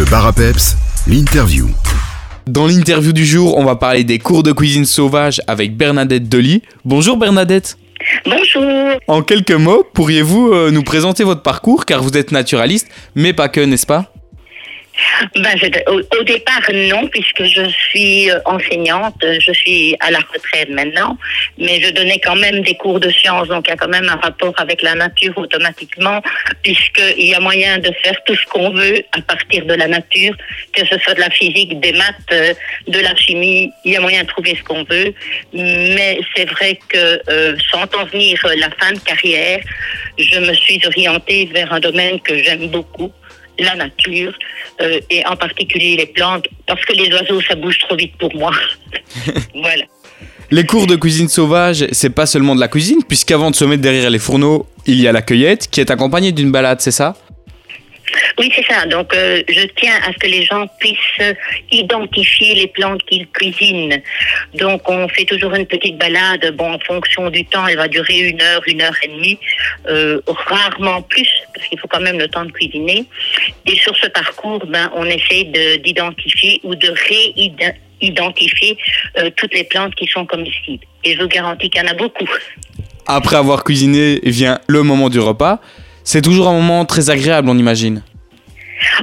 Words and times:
Le 0.00 0.06
bar 0.06 0.26
à 0.26 0.32
peps, 0.32 0.78
l'interview. 1.06 1.68
Dans 2.46 2.66
l'interview 2.66 3.12
du 3.12 3.26
jour, 3.26 3.58
on 3.58 3.64
va 3.64 3.76
parler 3.76 4.02
des 4.02 4.18
cours 4.18 4.42
de 4.42 4.50
cuisine 4.50 4.86
sauvage 4.86 5.42
avec 5.46 5.76
Bernadette 5.76 6.26
Delis. 6.26 6.62
Bonjour 6.86 7.18
Bernadette. 7.18 7.76
Bonjour. 8.24 8.98
En 9.08 9.20
quelques 9.20 9.52
mots, 9.52 9.84
pourriez-vous 9.92 10.54
euh, 10.54 10.70
nous 10.70 10.82
présenter 10.84 11.22
votre 11.22 11.42
parcours 11.42 11.84
car 11.84 12.02
vous 12.02 12.16
êtes 12.16 12.32
naturaliste, 12.32 12.88
mais 13.14 13.34
pas 13.34 13.50
que, 13.50 13.60
n'est-ce 13.60 13.84
pas? 13.84 14.10
Ben, 15.36 15.58
au, 15.88 16.00
au 16.18 16.22
départ, 16.24 16.62
non, 16.72 17.06
puisque 17.08 17.44
je 17.44 17.68
suis 17.68 18.30
euh, 18.30 18.38
enseignante, 18.46 19.22
je 19.22 19.52
suis 19.52 19.96
à 20.00 20.10
la 20.10 20.18
retraite 20.18 20.70
maintenant, 20.70 21.18
mais 21.58 21.80
je 21.80 21.90
donnais 21.90 22.18
quand 22.18 22.36
même 22.36 22.62
des 22.62 22.74
cours 22.74 23.00
de 23.00 23.10
sciences, 23.10 23.48
donc 23.48 23.66
il 23.66 23.70
y 23.70 23.72
a 23.74 23.76
quand 23.76 23.88
même 23.88 24.08
un 24.08 24.16
rapport 24.16 24.54
avec 24.56 24.82
la 24.82 24.94
nature 24.94 25.36
automatiquement, 25.36 26.22
puisqu'il 26.62 27.26
y 27.26 27.34
a 27.34 27.40
moyen 27.40 27.78
de 27.78 27.90
faire 28.02 28.16
tout 28.24 28.34
ce 28.34 28.46
qu'on 28.46 28.70
veut 28.70 29.02
à 29.12 29.20
partir 29.22 29.66
de 29.66 29.74
la 29.74 29.88
nature, 29.88 30.34
que 30.72 30.86
ce 30.86 30.98
soit 30.98 31.14
de 31.14 31.20
la 31.20 31.30
physique, 31.30 31.78
des 31.80 31.92
maths, 31.92 32.14
euh, 32.32 32.54
de 32.88 32.98
la 32.98 33.14
chimie, 33.16 33.70
il 33.84 33.92
y 33.92 33.96
a 33.96 34.00
moyen 34.00 34.22
de 34.22 34.28
trouver 34.28 34.56
ce 34.56 34.62
qu'on 34.62 34.84
veut, 34.84 35.12
mais 35.52 36.20
c'est 36.34 36.48
vrai 36.48 36.78
que 36.88 37.20
euh, 37.28 37.56
sans 37.70 37.82
en 37.98 38.04
venir 38.06 38.38
euh, 38.44 38.54
la 38.56 38.70
fin 38.70 38.92
de 38.92 38.98
carrière, 39.00 39.60
je 40.18 40.38
me 40.38 40.54
suis 40.54 40.80
orientée 40.86 41.48
vers 41.52 41.72
un 41.72 41.80
domaine 41.80 42.20
que 42.20 42.42
j'aime 42.42 42.68
beaucoup, 42.68 43.12
la 43.58 43.74
nature 43.74 44.32
euh, 44.80 45.00
et 45.10 45.24
en 45.26 45.36
particulier 45.36 45.96
les 45.96 46.06
plantes 46.06 46.46
parce 46.66 46.84
que 46.84 46.92
les 46.92 47.12
oiseaux 47.12 47.40
ça 47.42 47.54
bouge 47.54 47.78
trop 47.80 47.96
vite 47.96 48.16
pour 48.18 48.34
moi. 48.34 48.52
voilà. 49.54 49.84
Les 50.52 50.66
cours 50.66 50.88
de 50.88 50.96
cuisine 50.96 51.28
sauvage, 51.28 51.86
c'est 51.92 52.10
pas 52.10 52.26
seulement 52.26 52.56
de 52.56 52.60
la 52.60 52.66
cuisine, 52.66 53.04
puisqu'avant 53.06 53.52
de 53.52 53.54
se 53.54 53.64
mettre 53.64 53.82
derrière 53.82 54.10
les 54.10 54.18
fourneaux, 54.18 54.66
il 54.84 55.00
y 55.00 55.06
a 55.06 55.12
la 55.12 55.22
cueillette 55.22 55.70
qui 55.70 55.80
est 55.80 55.92
accompagnée 55.92 56.32
d'une 56.32 56.50
balade, 56.50 56.80
c'est 56.80 56.90
ça? 56.90 57.14
Oui, 58.38 58.50
c'est 58.54 58.64
ça. 58.64 58.86
Donc 58.86 59.14
euh, 59.14 59.42
je 59.48 59.66
tiens 59.76 59.94
à 60.06 60.12
ce 60.12 60.18
que 60.18 60.26
les 60.26 60.44
gens 60.44 60.66
puissent 60.78 61.36
identifier 61.70 62.54
les 62.54 62.66
plantes 62.66 63.02
qu'ils 63.04 63.28
cuisinent. 63.28 64.02
Donc 64.54 64.88
on 64.88 65.08
fait 65.08 65.24
toujours 65.24 65.54
une 65.54 65.66
petite 65.66 65.98
balade. 65.98 66.54
Bon, 66.56 66.72
en 66.72 66.78
fonction 66.80 67.30
du 67.30 67.44
temps, 67.44 67.66
elle 67.66 67.76
va 67.76 67.88
durer 67.88 68.18
une 68.18 68.40
heure, 68.42 68.62
une 68.66 68.82
heure 68.82 68.96
et 69.02 69.08
demie, 69.08 69.38
euh, 69.88 70.20
rarement 70.26 71.02
plus 71.02 71.28
parce 71.54 71.66
qu'il 71.68 71.78
faut 71.78 71.88
quand 71.88 72.00
même 72.00 72.18
le 72.18 72.28
temps 72.28 72.44
de 72.44 72.52
cuisiner. 72.52 73.04
Et 73.66 73.76
sur 73.76 73.94
ce 73.96 74.06
parcours, 74.08 74.64
ben 74.66 74.90
on 74.94 75.04
essaie 75.04 75.44
de- 75.44 75.76
d'identifier 75.82 76.60
ou 76.64 76.74
de 76.74 76.88
réidentifier 78.00 78.76
euh, 79.18 79.30
toutes 79.36 79.54
les 79.54 79.64
plantes 79.64 79.94
qui 79.94 80.06
sont 80.06 80.26
comestibles. 80.26 80.84
Et 81.04 81.14
je 81.16 81.22
vous 81.22 81.28
garantis 81.28 81.70
qu'il 81.70 81.82
y 81.82 81.84
en 81.84 81.90
a 81.90 81.94
beaucoup. 81.94 82.28
Après 83.06 83.36
avoir 83.36 83.64
cuisiné, 83.64 84.20
vient 84.24 84.60
le 84.68 84.82
moment 84.82 85.08
du 85.08 85.18
repas. 85.20 85.60
C'est 86.04 86.22
toujours 86.22 86.48
un 86.48 86.54
moment 86.54 86.84
très 86.84 87.10
agréable, 87.10 87.48
on 87.48 87.58
imagine. 87.58 88.02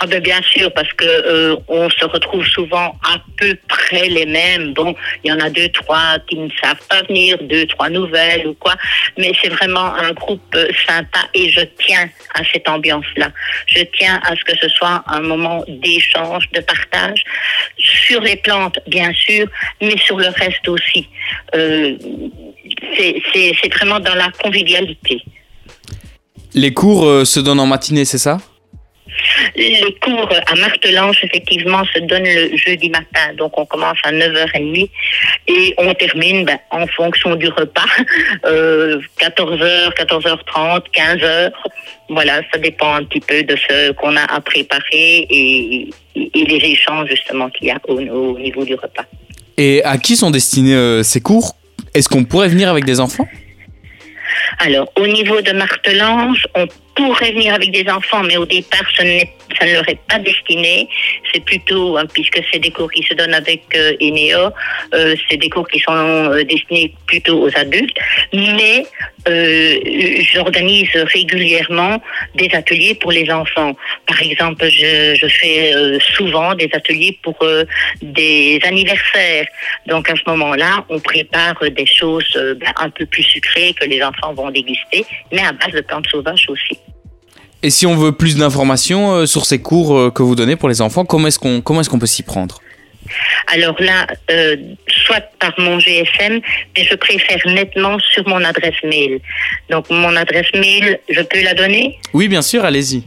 Ah 0.00 0.06
ben 0.06 0.20
bien 0.20 0.40
sûr, 0.42 0.72
parce 0.72 0.92
que 0.92 1.04
euh, 1.04 1.56
on 1.68 1.88
se 1.90 2.04
retrouve 2.04 2.44
souvent 2.46 2.94
à 3.04 3.16
peu 3.36 3.56
près 3.68 4.08
les 4.08 4.26
mêmes. 4.26 4.72
Bon, 4.74 4.94
il 5.24 5.30
y 5.30 5.32
en 5.32 5.40
a 5.40 5.50
deux, 5.50 5.68
trois 5.70 6.18
qui 6.28 6.36
ne 6.36 6.48
savent 6.62 6.80
pas 6.88 7.02
venir, 7.02 7.38
deux, 7.42 7.66
trois 7.66 7.88
nouvelles 7.88 8.46
ou 8.46 8.54
quoi. 8.54 8.74
Mais 9.18 9.32
c'est 9.40 9.48
vraiment 9.48 9.94
un 9.94 10.12
groupe 10.12 10.42
euh, 10.54 10.68
sympa 10.86 11.20
et 11.34 11.50
je 11.50 11.60
tiens 11.84 12.08
à 12.34 12.42
cette 12.52 12.68
ambiance-là. 12.68 13.30
Je 13.66 13.82
tiens 13.98 14.20
à 14.24 14.34
ce 14.36 14.44
que 14.44 14.56
ce 14.60 14.68
soit 14.68 15.02
un 15.06 15.20
moment 15.20 15.64
d'échange, 15.68 16.48
de 16.52 16.60
partage 16.60 17.22
sur 17.78 18.20
les 18.20 18.36
plantes, 18.36 18.78
bien 18.86 19.12
sûr, 19.14 19.46
mais 19.80 19.96
sur 19.98 20.18
le 20.18 20.28
reste 20.28 20.68
aussi. 20.68 21.08
Euh, 21.54 21.96
c'est- 22.96 23.20
vraiment 23.74 24.00
dans 24.00 24.14
la 24.14 24.30
convivialité. 24.42 25.22
Les 26.54 26.74
cours 26.74 27.26
se 27.26 27.40
donnent 27.40 27.60
en 27.60 27.66
matinée, 27.66 28.04
c'est 28.04 28.18
ça? 28.18 28.38
Les 29.56 29.96
cours 30.00 30.28
à 30.46 30.54
Martelange, 30.54 31.18
effectivement, 31.22 31.82
se 31.92 31.98
donnent 32.00 32.24
le 32.24 32.56
jeudi 32.56 32.88
matin. 32.88 33.34
Donc, 33.36 33.58
on 33.58 33.66
commence 33.66 33.98
à 34.04 34.12
9h30 34.12 34.88
et 35.48 35.74
on 35.78 35.92
termine 35.94 36.44
ben, 36.44 36.58
en 36.70 36.86
fonction 36.86 37.34
du 37.36 37.48
repas, 37.48 37.84
euh, 38.46 39.00
14h, 39.20 39.94
14h30, 39.94 40.82
15h. 40.94 41.52
Voilà, 42.08 42.40
ça 42.52 42.58
dépend 42.58 42.94
un 42.94 43.04
petit 43.04 43.20
peu 43.20 43.42
de 43.42 43.56
ce 43.56 43.92
qu'on 43.92 44.16
a 44.16 44.22
à 44.24 44.40
préparer 44.40 45.26
et, 45.28 45.88
et- 46.14 46.30
et 46.34 46.44
les 46.44 46.70
échanges, 46.72 47.08
justement, 47.10 47.48
qu'il 47.50 47.68
y 47.68 47.70
a 47.70 47.78
au, 47.88 47.94
au 47.98 48.38
niveau 48.38 48.64
du 48.64 48.74
repas. 48.74 49.04
Et 49.56 49.82
à 49.84 49.98
qui 49.98 50.16
sont 50.16 50.30
destinés 50.30 50.74
euh, 50.74 51.02
ces 51.02 51.20
cours? 51.20 51.56
Est-ce 51.94 52.08
qu'on 52.08 52.24
pourrait 52.24 52.48
venir 52.48 52.70
avec 52.70 52.84
des 52.84 53.00
enfants? 53.00 53.26
Alors, 54.58 54.90
au 54.96 55.06
niveau 55.06 55.40
de 55.40 55.52
Martelange, 55.52 56.46
on 56.54 56.66
pourrait 56.94 57.32
venir 57.32 57.54
avec 57.54 57.70
des 57.70 57.88
enfants, 57.90 58.22
mais 58.22 58.36
au 58.36 58.46
départ, 58.46 58.84
ce 58.96 59.02
n'est- 59.02 59.32
ça 59.62 59.68
ne 59.68 59.74
leur 59.74 59.88
est 59.88 60.00
pas 60.08 60.18
destiné. 60.18 60.88
C'est 61.32 61.44
plutôt, 61.44 61.96
hein, 61.96 62.04
puisque 62.12 62.40
c'est 62.50 62.58
des 62.58 62.70
cours 62.70 62.90
qui 62.90 63.02
se 63.02 63.14
donnent 63.14 63.34
avec 63.34 63.62
euh, 63.76 63.92
Eneo, 64.00 64.50
euh, 64.94 65.14
c'est 65.28 65.36
des 65.36 65.48
cours 65.48 65.68
qui 65.68 65.78
sont 65.78 65.92
euh, 65.92 66.42
destinés 66.42 66.92
plutôt 67.06 67.42
aux 67.42 67.56
adultes. 67.56 67.96
Mais 68.32 68.84
euh, 69.28 69.78
j'organise 70.32 70.90
régulièrement 70.94 72.02
des 72.34 72.50
ateliers 72.52 72.94
pour 72.94 73.12
les 73.12 73.30
enfants. 73.30 73.76
Par 74.06 74.20
exemple, 74.20 74.68
je, 74.68 75.26
fais 75.28 75.72
souvent 76.16 76.54
des 76.54 76.68
ateliers 76.72 77.18
pour 77.22 77.38
des 78.02 78.58
anniversaires. 78.64 79.46
Donc 79.86 80.10
à 80.10 80.14
ce 80.16 80.22
moment-là, 80.26 80.84
on 80.88 80.98
prépare 80.98 81.54
des 81.70 81.86
choses 81.86 82.32
ben, 82.56 82.72
un 82.76 82.90
peu 82.90 83.06
plus 83.06 83.22
sucrées 83.22 83.74
que 83.78 83.86
les 83.86 84.02
enfants 84.02 84.34
vont 84.34 84.50
déguster, 84.50 85.04
mais 85.30 85.42
à 85.42 85.52
base 85.52 85.72
de 85.72 85.80
plantes 85.80 86.08
sauvages 86.08 86.46
aussi. 86.48 86.78
Et 87.64 87.70
si 87.70 87.86
on 87.86 87.94
veut 87.94 88.12
plus 88.12 88.36
d'informations 88.36 89.12
euh, 89.12 89.26
sur 89.26 89.44
ces 89.44 89.62
cours 89.62 89.96
euh, 89.96 90.10
que 90.10 90.22
vous 90.22 90.34
donnez 90.34 90.56
pour 90.56 90.68
les 90.68 90.82
enfants, 90.82 91.04
comment 91.04 91.28
est-ce 91.28 91.38
qu'on 91.38 91.60
comment 91.60 91.80
est-ce 91.80 91.90
qu'on 91.90 91.98
peut 92.00 92.06
s'y 92.06 92.24
prendre? 92.24 92.60
Alors 93.46 93.80
là, 93.80 94.06
euh, 94.30 94.56
soit 94.88 95.20
par 95.38 95.52
mon 95.58 95.78
GSM, 95.78 96.40
mais 96.76 96.84
je 96.84 96.94
préfère 96.94 97.38
nettement 97.46 97.98
sur 98.00 98.26
mon 98.28 98.42
adresse 98.44 98.82
mail. 98.82 99.20
Donc 99.70 99.90
mon 99.90 100.16
adresse 100.16 100.52
mail, 100.54 100.98
je 101.08 101.20
peux 101.22 101.42
la 101.42 101.54
donner? 101.54 101.98
Oui, 102.14 102.28
bien 102.28 102.42
sûr, 102.42 102.64
allez-y. 102.64 103.04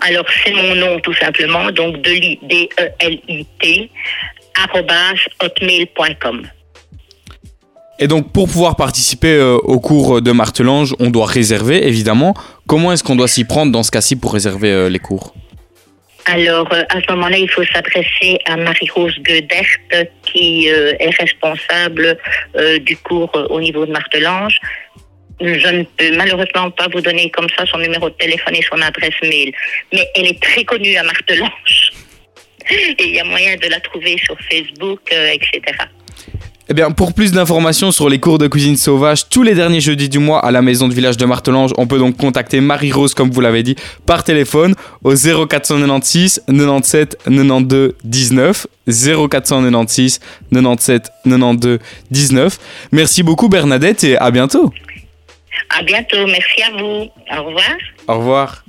Alors 0.00 0.26
c'est 0.44 0.52
mon 0.52 0.74
nom 0.74 1.00
tout 1.00 1.14
simplement, 1.14 1.70
donc 1.70 2.00
Delit, 2.02 2.38
D-E-L-I-T, 2.42 3.90
arrobas 4.54 5.14
hotmail.com. 5.42 6.46
Et 8.04 8.06
donc 8.06 8.34
pour 8.34 8.48
pouvoir 8.48 8.76
participer 8.76 9.32
euh, 9.32 9.56
au 9.56 9.80
cours 9.80 10.20
de 10.20 10.30
Martelange, 10.30 10.94
on 11.00 11.08
doit 11.08 11.24
réserver 11.24 11.88
évidemment. 11.88 12.34
Comment 12.66 12.92
est-ce 12.92 13.02
qu'on 13.02 13.16
doit 13.16 13.28
s'y 13.28 13.46
prendre 13.46 13.72
dans 13.72 13.82
ce 13.82 13.90
cas-ci 13.90 14.14
pour 14.14 14.34
réserver 14.34 14.70
euh, 14.70 14.90
les 14.90 14.98
cours? 14.98 15.34
Alors, 16.26 16.70
euh, 16.74 16.82
à 16.90 17.00
ce 17.00 17.10
moment-là, 17.12 17.38
il 17.38 17.48
faut 17.48 17.64
s'adresser 17.64 18.40
à 18.44 18.58
Marie-Rose 18.58 19.14
Goedert, 19.20 20.06
qui 20.22 20.70
euh, 20.70 20.92
est 21.00 21.18
responsable 21.18 22.18
du 22.84 22.94
cours 22.98 23.32
au 23.48 23.58
niveau 23.58 23.86
de 23.86 23.92
Martelange. 23.92 24.58
Je 25.40 25.68
ne 25.68 25.84
peux 25.84 26.14
malheureusement 26.14 26.70
pas 26.72 26.88
vous 26.92 27.00
donner 27.00 27.30
comme 27.30 27.48
ça 27.56 27.64
son 27.64 27.78
numéro 27.78 28.10
de 28.10 28.16
téléphone 28.16 28.54
et 28.54 28.66
son 28.70 28.82
adresse 28.82 29.14
mail, 29.22 29.50
mais 29.94 30.06
elle 30.14 30.26
est 30.26 30.42
très 30.42 30.64
connue 30.64 30.94
à 30.96 31.04
Martelange. 31.04 31.90
Il 33.00 33.14
y 33.14 33.18
a 33.18 33.24
moyen 33.24 33.56
de 33.56 33.68
la 33.68 33.80
trouver 33.80 34.18
sur 34.26 34.36
Facebook, 34.50 35.00
etc. 35.10 35.72
Eh 36.70 36.72
bien, 36.72 36.90
pour 36.92 37.12
plus 37.12 37.32
d'informations 37.32 37.92
sur 37.92 38.08
les 38.08 38.18
cours 38.18 38.38
de 38.38 38.48
cuisine 38.48 38.76
sauvage, 38.76 39.28
tous 39.28 39.42
les 39.42 39.54
derniers 39.54 39.82
jeudis 39.82 40.08
du 40.08 40.18
mois 40.18 40.42
à 40.42 40.50
la 40.50 40.62
maison 40.62 40.88
de 40.88 40.94
village 40.94 41.18
de 41.18 41.26
Martelange, 41.26 41.72
on 41.76 41.86
peut 41.86 41.98
donc 41.98 42.16
contacter 42.16 42.62
Marie-Rose, 42.62 43.12
comme 43.12 43.30
vous 43.30 43.42
l'avez 43.42 43.62
dit, 43.62 43.76
par 44.06 44.24
téléphone 44.24 44.74
au 45.02 45.14
0496 45.14 46.42
97 46.48 47.18
92 47.24 47.94
19. 48.04 48.66
0496 48.86 50.20
97 50.52 51.12
92 51.24 51.78
19. 52.10 52.58
Merci 52.92 53.22
beaucoup 53.22 53.50
Bernadette 53.50 54.02
et 54.04 54.16
à 54.16 54.30
bientôt. 54.30 54.72
À 55.68 55.82
bientôt. 55.82 56.26
Merci 56.26 56.62
à 56.62 56.70
vous. 56.70 57.10
Au 57.38 57.44
revoir. 57.44 57.76
Au 58.08 58.18
revoir. 58.18 58.63